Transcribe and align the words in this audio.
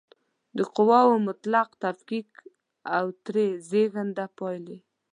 د 0.57 0.59
قواوو 0.75 1.23
مطلق 1.27 1.67
تفکیک 1.83 2.29
او 2.97 3.05
ترې 3.25 3.47
زېږنده 3.69 4.25
پایلې 4.37 4.77